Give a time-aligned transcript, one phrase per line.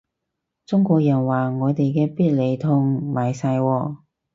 [0.65, 3.97] 中國人話我哋啲必理痛賣晒喎